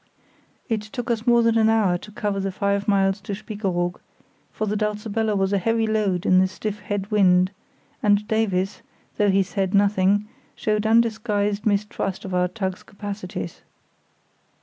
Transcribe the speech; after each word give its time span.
It 0.67 0.81
took 0.81 1.11
us 1.11 1.27
more 1.27 1.43
than 1.43 1.59
an 1.59 1.69
hour 1.69 1.95
to 1.95 2.11
cover 2.11 2.39
the 2.39 2.51
five 2.51 2.87
miles 2.87 3.21
to 3.21 3.33
Spiekeroog, 3.35 3.99
for 4.51 4.65
the 4.65 4.75
Dulcibella 4.75 5.35
was 5.37 5.53
a 5.53 5.59
heavy 5.59 5.85
load 5.85 6.25
in 6.25 6.39
the 6.39 6.47
stiff 6.47 6.79
head 6.79 7.11
wind, 7.11 7.51
and 8.01 8.27
Davies, 8.27 8.81
though 9.17 9.29
he 9.29 9.43
said 9.43 9.75
nothing, 9.75 10.27
showed 10.55 10.87
undisguised 10.87 11.65
distrust 11.65 12.25
of 12.25 12.33
our 12.33 12.47
tug's 12.47 12.81
capacities. 12.81 13.61